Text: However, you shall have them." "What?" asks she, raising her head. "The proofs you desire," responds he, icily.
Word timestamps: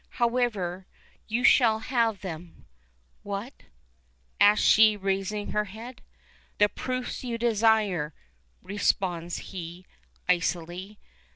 However, 0.17 0.87
you 1.27 1.43
shall 1.43 1.77
have 1.77 2.21
them." 2.21 2.65
"What?" 3.21 3.53
asks 4.39 4.65
she, 4.65 4.97
raising 4.97 5.51
her 5.51 5.65
head. 5.65 6.01
"The 6.57 6.69
proofs 6.69 7.23
you 7.23 7.37
desire," 7.37 8.11
responds 8.63 9.37
he, 9.37 9.85
icily. 10.27 10.97